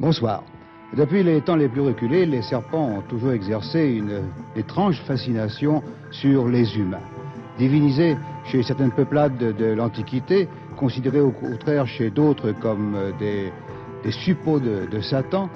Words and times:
Bonsoir. 0.00 0.44
Depuis 0.96 1.22
les 1.22 1.42
temps 1.42 1.56
les 1.56 1.68
plus 1.68 1.82
reculés, 1.82 2.24
les 2.24 2.40
serpents 2.40 2.88
ont 2.88 3.02
toujours 3.02 3.32
exercé 3.32 3.84
une 3.84 4.22
étrange 4.56 4.98
fascination 5.02 5.82
sur 6.10 6.48
les 6.48 6.78
humains. 6.78 7.04
Divinisés 7.58 8.16
chez 8.46 8.62
certaines 8.62 8.92
peuplades 8.92 9.36
de 9.36 9.66
l'Antiquité, 9.66 10.48
considérés 10.78 11.20
au 11.20 11.32
contraire 11.32 11.86
chez 11.86 12.08
d'autres 12.08 12.52
comme 12.52 12.96
des, 13.18 13.52
suppôts 14.10 14.58
de, 14.58 15.00
Satan, 15.02 15.50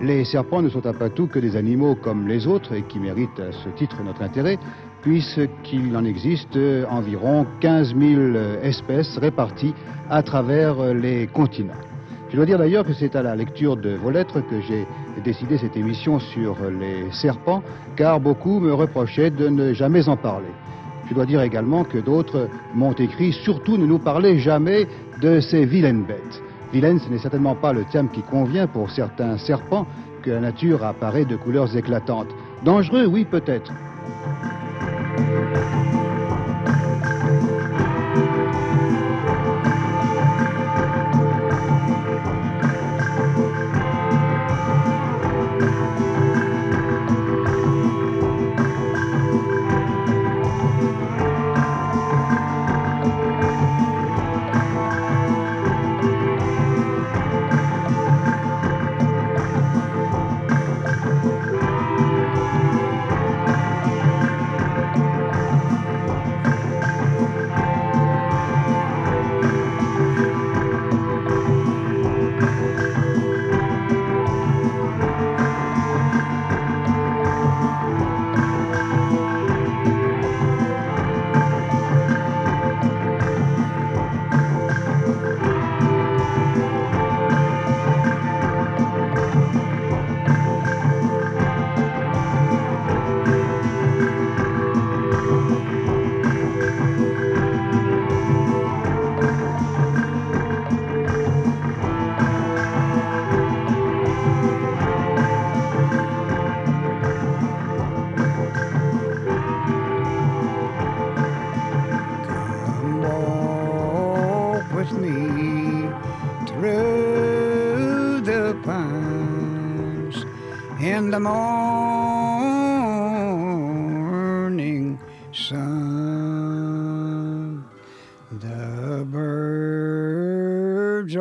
les 0.00 0.24
serpents 0.24 0.62
ne 0.62 0.68
sont 0.68 0.86
après 0.86 1.10
tout 1.10 1.26
que 1.26 1.40
des 1.40 1.56
animaux 1.56 1.96
comme 1.96 2.28
les 2.28 2.46
autres 2.46 2.72
et 2.74 2.82
qui 2.82 3.00
méritent 3.00 3.40
à 3.40 3.50
ce 3.50 3.70
titre 3.70 4.04
notre 4.04 4.22
intérêt, 4.22 4.60
puisqu'il 5.02 5.96
en 5.96 6.04
existe 6.04 6.56
environ 6.88 7.44
15 7.58 7.96
000 7.98 8.20
espèces 8.62 9.18
réparties 9.18 9.74
à 10.08 10.22
travers 10.22 10.94
les 10.94 11.26
continents. 11.26 11.89
Je 12.30 12.36
dois 12.36 12.46
dire 12.46 12.58
d'ailleurs 12.58 12.84
que 12.84 12.92
c'est 12.92 13.16
à 13.16 13.22
la 13.22 13.34
lecture 13.34 13.76
de 13.76 13.90
vos 13.90 14.10
lettres 14.10 14.40
que 14.40 14.60
j'ai 14.60 14.86
décidé 15.24 15.58
cette 15.58 15.76
émission 15.76 16.20
sur 16.20 16.56
les 16.70 17.10
serpents, 17.10 17.60
car 17.96 18.20
beaucoup 18.20 18.60
me 18.60 18.72
reprochaient 18.72 19.30
de 19.30 19.48
ne 19.48 19.72
jamais 19.72 20.08
en 20.08 20.16
parler. 20.16 20.52
Je 21.08 21.14
dois 21.14 21.26
dire 21.26 21.42
également 21.42 21.82
que 21.82 21.98
d'autres 21.98 22.48
m'ont 22.72 22.92
écrit 22.92 23.32
surtout 23.32 23.76
ne 23.76 23.84
nous 23.84 23.98
parlez 23.98 24.38
jamais 24.38 24.86
de 25.20 25.40
ces 25.40 25.64
vilaines 25.64 26.04
bêtes. 26.04 26.40
Vilaine, 26.72 27.00
ce 27.00 27.08
n'est 27.08 27.18
certainement 27.18 27.56
pas 27.56 27.72
le 27.72 27.82
terme 27.90 28.08
qui 28.08 28.22
convient 28.22 28.68
pour 28.68 28.92
certains 28.92 29.36
serpents 29.36 29.88
que 30.22 30.30
la 30.30 30.38
nature 30.38 30.84
apparaît 30.84 31.24
de 31.24 31.34
couleurs 31.34 31.76
éclatantes. 31.76 32.28
Dangereux, 32.64 33.06
oui, 33.06 33.24
peut-être. 33.24 33.72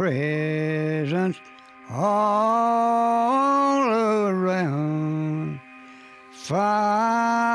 presence 0.00 1.36
all 1.90 3.84
around. 4.28 5.60
Fire 6.32 7.50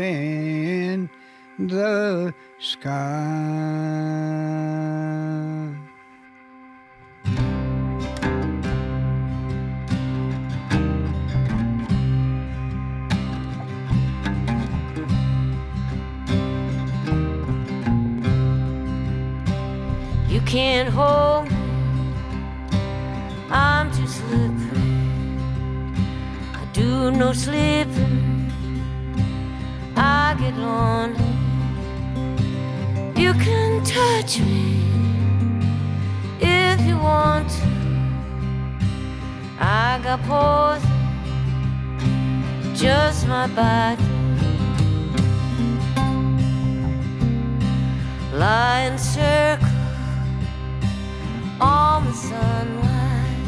in 0.00 1.08
the 1.60 2.34
sky. 2.58 4.00
You 20.30 20.40
can't 20.42 20.79
no 27.20 27.34
slipping. 27.34 28.50
I 29.94 30.34
get 30.40 30.56
lonely. 30.56 31.32
You 33.14 33.34
can 33.34 33.84
touch 33.84 34.40
me 34.40 34.80
if 36.40 36.80
you 36.88 36.96
want 36.96 37.50
to. 37.58 37.68
I 39.60 40.00
got 40.02 40.22
paws, 40.22 40.82
just 42.74 43.28
my 43.28 43.46
body. 43.48 44.02
Lying 48.32 48.96
circle 48.96 49.68
all 51.60 52.00
the 52.00 52.14
sunlight 52.14 53.46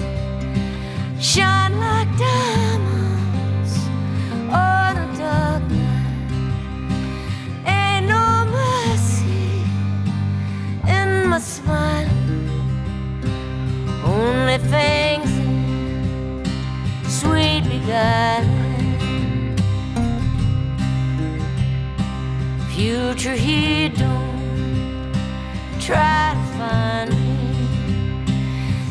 shine 1.18 1.74
like 1.80 2.10
diamonds 2.18 2.61
only 14.52 14.68
things 14.68 15.30
sweet 17.08 17.62
beguiling. 17.64 19.56
Future 22.74 23.34
he 23.34 23.88
don't 23.88 25.12
try 25.80 26.34
to 26.34 26.40
find 26.58 27.10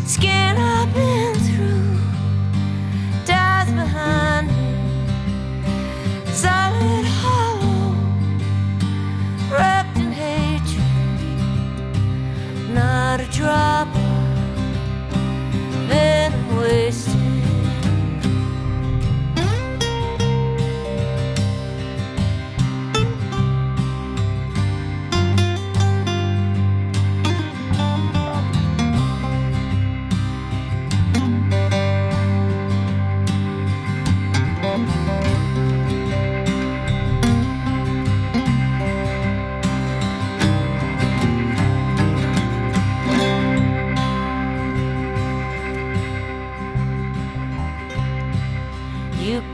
skin 0.07 0.57
I've 0.57 0.93
been 0.93 1.30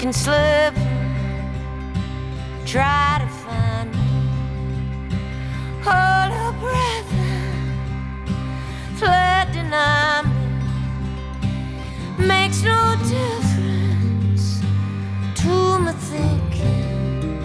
can 0.08 0.14
slip, 0.14 0.74
try 2.66 3.18
to 3.20 3.28
find 3.44 3.92
me. 3.92 4.00
Hold 5.84 6.32
her 6.40 6.54
breath, 6.62 7.12
flood 8.98 9.48
deny 9.52 10.22
me. 10.22 10.32
Makes 12.26 12.60
no 12.64 12.96
difference 13.04 14.62
to 15.42 15.54
my 15.80 15.92
thinking. 15.92 17.42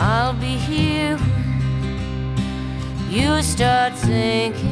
I'll 0.00 0.34
be 0.34 0.56
here 0.56 1.16
when 1.16 3.08
you 3.08 3.40
start 3.42 3.96
sinking. 3.96 4.65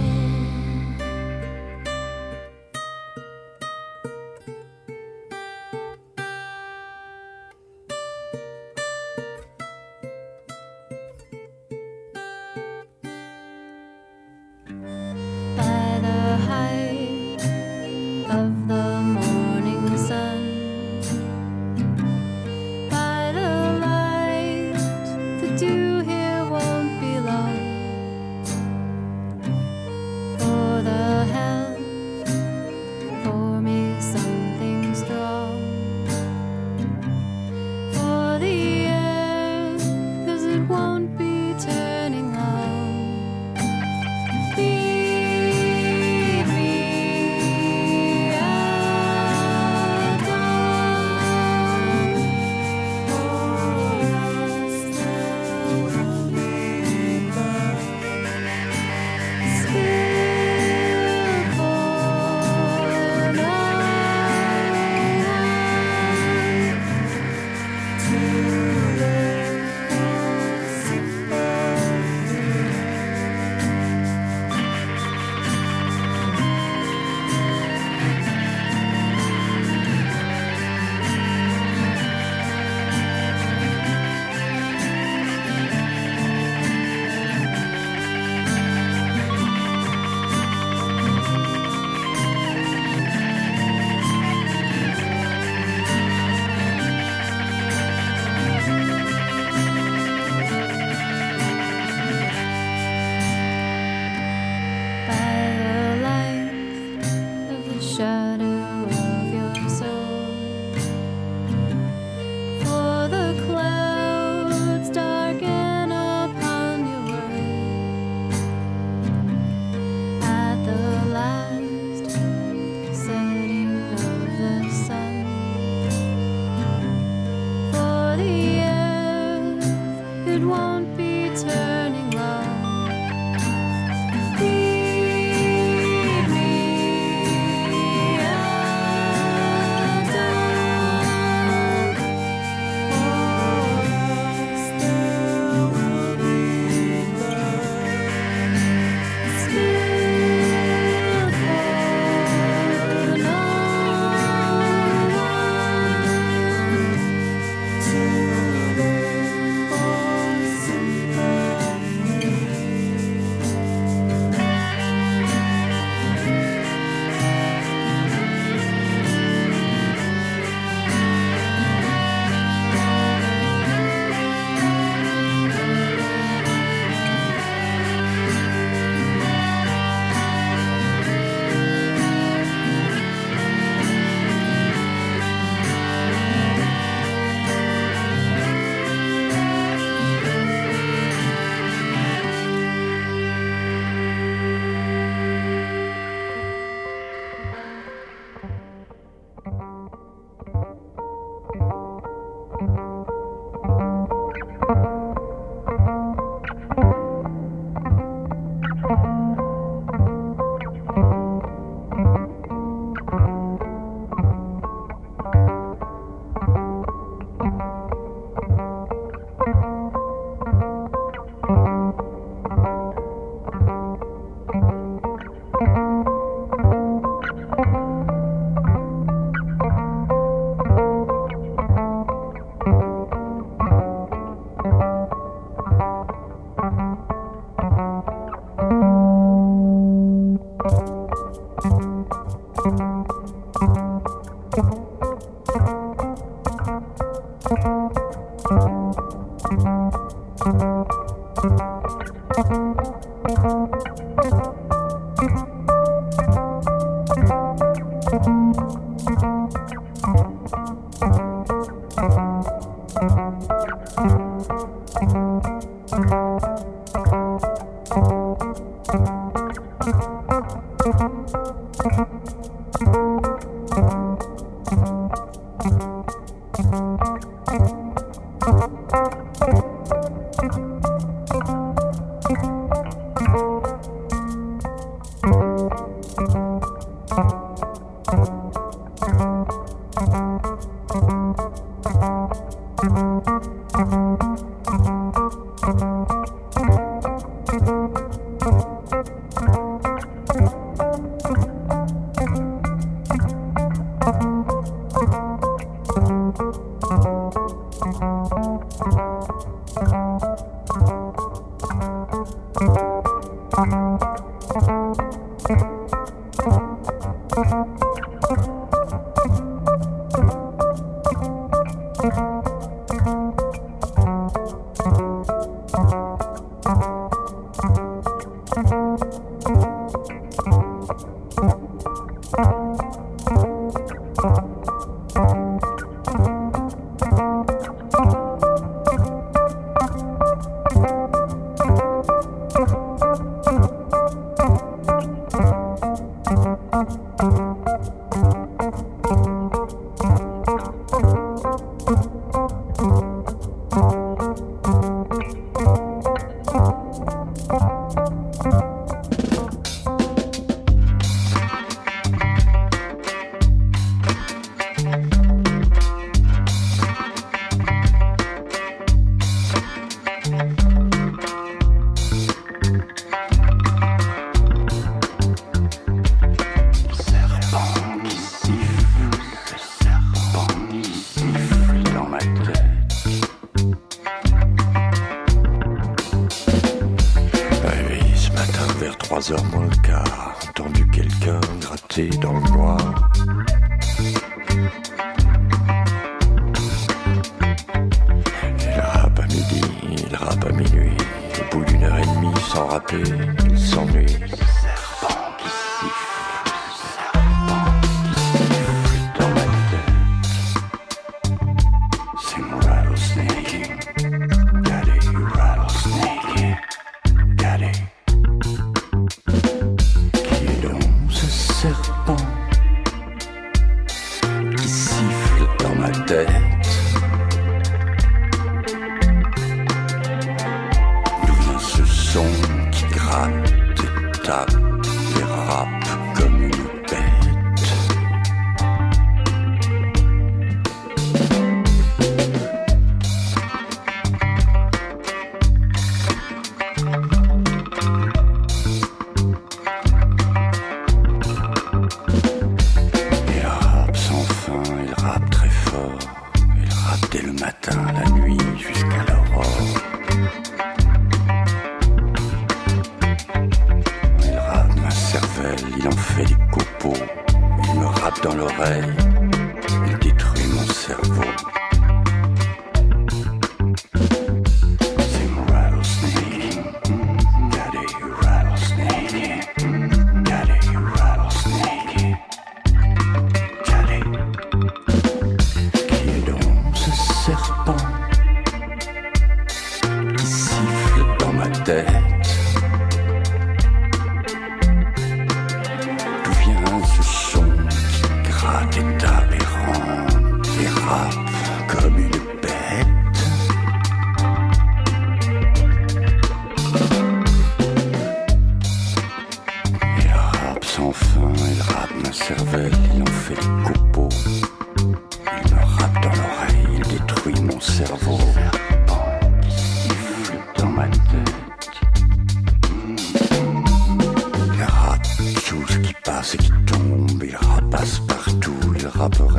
Moderator. 529.04 529.33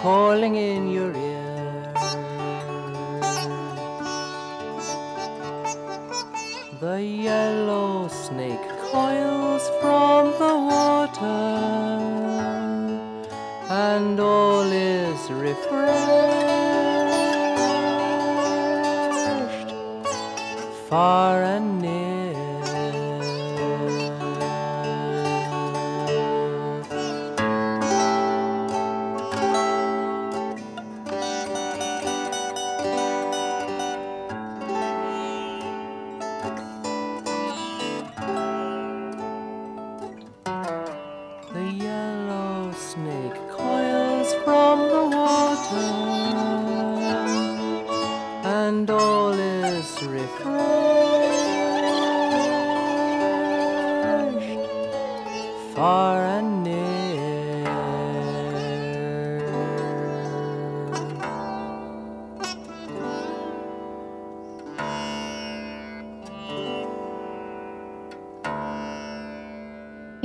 calling 0.00 0.54
in 0.54 0.91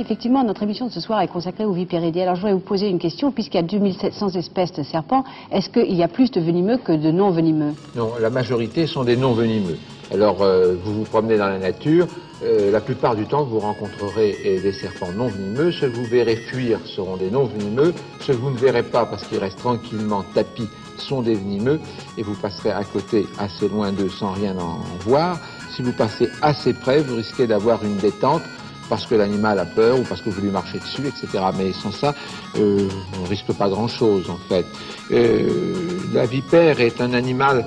Effectivement, 0.08 0.42
notre 0.42 0.62
émission 0.62 0.86
de 0.86 0.90
ce 0.90 1.00
soir 1.00 1.20
est 1.20 1.28
consacrée 1.28 1.66
aux 1.66 1.72
vipéridiés. 1.72 2.22
Alors 2.22 2.34
je 2.34 2.40
voudrais 2.40 2.54
vous 2.54 2.60
poser 2.60 2.88
une 2.88 2.98
question, 2.98 3.30
puisqu'il 3.30 3.58
y 3.58 3.60
a 3.60 3.62
2700 3.62 4.30
espèces 4.36 4.72
de 4.72 4.82
serpents, 4.82 5.22
est-ce 5.52 5.68
qu'il 5.68 5.94
y 5.94 6.02
a 6.02 6.08
plus 6.08 6.30
de 6.30 6.40
venimeux 6.40 6.78
que 6.78 6.92
de 6.92 7.10
non 7.10 7.30
venimeux 7.30 7.74
Non, 7.94 8.12
la 8.18 8.30
majorité 8.30 8.86
sont 8.86 9.04
des 9.04 9.18
non 9.18 9.34
venimeux. 9.34 9.76
Alors, 10.10 10.40
euh, 10.40 10.76
vous 10.82 10.94
vous 10.94 11.04
promenez 11.04 11.36
dans 11.36 11.48
la 11.48 11.58
nature, 11.58 12.06
euh, 12.42 12.70
la 12.70 12.80
plupart 12.80 13.16
du 13.16 13.26
temps, 13.26 13.44
vous 13.44 13.58
rencontrerez 13.58 14.60
des 14.62 14.72
serpents 14.72 15.12
non 15.12 15.28
venimeux. 15.28 15.72
Ceux 15.72 15.90
que 15.90 15.96
vous 15.96 16.06
verrez 16.06 16.36
fuir 16.36 16.78
seront 16.86 17.18
des 17.18 17.30
non 17.30 17.44
venimeux. 17.44 17.92
Ceux 18.20 18.32
que 18.32 18.38
vous 18.38 18.50
ne 18.50 18.56
verrez 18.56 18.84
pas 18.84 19.04
parce 19.04 19.26
qu'ils 19.26 19.36
restent 19.36 19.58
tranquillement 19.58 20.24
tapis 20.32 20.68
sont 20.96 21.20
des 21.20 21.34
venimeux. 21.34 21.80
Et 22.16 22.22
vous 22.22 22.34
passerez 22.34 22.70
à 22.70 22.84
côté, 22.84 23.26
assez 23.38 23.68
loin 23.68 23.92
d'eux, 23.92 24.08
sans 24.08 24.32
rien 24.32 24.56
en 24.56 24.78
voir. 25.00 25.38
Si 25.76 25.82
vous 25.82 25.92
passez 25.92 26.30
assez 26.40 26.72
près, 26.72 27.02
vous 27.02 27.16
risquez 27.16 27.46
d'avoir 27.46 27.84
une 27.84 27.98
détente 27.98 28.40
parce 28.88 29.06
que 29.06 29.14
l'animal 29.14 29.58
a 29.58 29.64
peur 29.64 29.98
ou 29.98 30.02
parce 30.02 30.20
que 30.20 30.30
vous 30.30 30.40
lui 30.40 30.50
marchez 30.50 30.78
dessus, 30.78 31.06
etc. 31.06 31.44
Mais 31.56 31.72
sans 31.72 31.92
ça, 31.92 32.14
euh, 32.56 32.88
on 33.18 33.22
ne 33.22 33.28
risque 33.28 33.52
pas 33.52 33.68
grand-chose, 33.68 34.30
en 34.30 34.38
fait. 34.48 34.66
Euh, 35.10 35.76
la 36.12 36.26
vipère 36.26 36.80
est 36.80 37.00
un 37.00 37.12
animal 37.12 37.66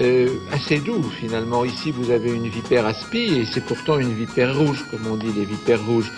euh, 0.00 0.28
assez 0.52 0.78
doux, 0.78 1.02
finalement. 1.02 1.64
Ici, 1.64 1.90
vous 1.90 2.10
avez 2.10 2.32
une 2.32 2.48
vipère 2.48 2.86
aspi 2.86 3.18
et 3.18 3.44
c'est 3.44 3.64
pourtant 3.64 3.98
une 3.98 4.12
vipère 4.12 4.56
rouge, 4.56 4.84
comme 4.90 5.06
on 5.10 5.16
dit, 5.16 5.32
les 5.34 5.44
vipères 5.44 5.84
rouges. 5.84 6.12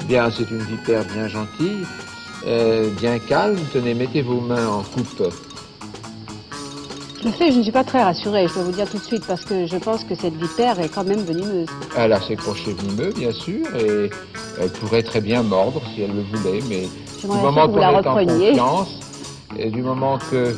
Eh 0.00 0.04
Bien, 0.04 0.30
c'est 0.30 0.50
une 0.50 0.62
vipère 0.62 1.04
bien 1.04 1.28
gentille, 1.28 1.86
bien 2.98 3.18
calme. 3.20 3.58
Tenez, 3.72 3.94
mettez 3.94 4.22
vos 4.22 4.40
mains 4.40 4.66
en 4.66 4.82
coupe. 4.82 5.22
Le 7.24 7.30
fait, 7.30 7.52
je 7.52 7.58
ne 7.58 7.62
suis 7.62 7.72
pas 7.72 7.84
très 7.84 8.02
rassurée, 8.02 8.48
je 8.48 8.54
dois 8.54 8.64
vous 8.64 8.72
dire 8.72 8.90
tout 8.90 8.98
de 8.98 9.02
suite, 9.02 9.24
parce 9.26 9.44
que 9.44 9.64
je 9.66 9.76
pense 9.76 10.02
que 10.02 10.14
cette 10.16 10.34
vipère 10.34 10.80
est 10.80 10.88
quand 10.88 11.04
même 11.04 11.20
venimeuse. 11.20 11.68
Elle 11.96 12.12
a 12.12 12.20
ses 12.20 12.34
crochets 12.34 12.72
venimeux, 12.72 13.12
bien 13.12 13.30
sûr, 13.30 13.64
et 13.76 14.10
elle 14.60 14.70
pourrait 14.70 15.04
très 15.04 15.20
bien 15.20 15.44
mordre 15.44 15.80
si 15.94 16.02
elle 16.02 16.14
le 16.16 16.22
voulait, 16.22 16.60
mais 16.68 16.88
du 17.20 17.26
moment 17.28 17.68
qu'on 17.68 17.76
la 17.76 17.92
est 17.92 18.06
en 18.06 18.14
confiance, 18.14 18.98
et 19.56 19.70
du 19.70 19.82
moment 19.82 20.18
que 20.30 20.56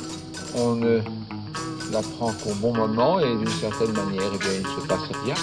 on 0.56 0.76
ne 0.76 1.00
la 1.92 2.00
prend 2.16 2.32
qu'au 2.32 2.54
bon 2.62 2.74
moment, 2.74 3.18
et 3.18 3.36
d'une 3.36 3.46
certaine 3.48 3.92
manière, 3.92 4.30
eh 4.34 4.38
bien, 4.38 4.52
il 4.54 4.62
ne 4.62 4.80
se 4.82 4.86
passe 4.86 5.10
rien. 5.22 5.34